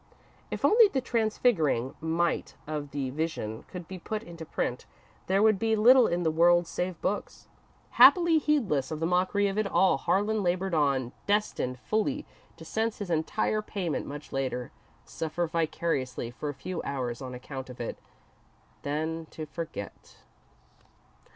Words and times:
If 0.49 0.65
only 0.65 0.87
the 0.87 0.99
transfiguring 0.99 1.93
might 2.01 2.55
of 2.65 2.89
the 2.89 3.11
Vision 3.11 3.65
could 3.67 3.87
be 3.87 3.99
put 3.99 4.23
into 4.23 4.47
print, 4.47 4.87
there 5.27 5.43
would 5.43 5.59
be 5.59 5.75
little 5.75 6.07
in 6.07 6.23
the 6.23 6.31
world 6.31 6.65
save 6.65 6.99
books. 7.01 7.47
Happily 7.91 8.39
heedless 8.39 8.89
of 8.89 8.99
the 8.99 9.05
mockery 9.05 9.47
of 9.47 9.59
it 9.59 9.67
all, 9.67 9.97
Harlan 9.97 10.41
laboured 10.41 10.73
on, 10.73 11.11
destined 11.27 11.77
fully 11.77 12.25
to 12.57 12.65
sense 12.65 12.97
his 12.97 13.11
entire 13.11 13.61
payment 13.61 14.07
much 14.07 14.31
later, 14.31 14.71
suffer 15.05 15.45
vicariously 15.45 16.31
for 16.31 16.49
a 16.49 16.53
few 16.55 16.81
hours 16.81 17.21
on 17.21 17.35
account 17.35 17.69
of 17.69 17.79
it, 17.79 17.99
then 18.81 19.27
to 19.29 19.45
forget. 19.45 20.15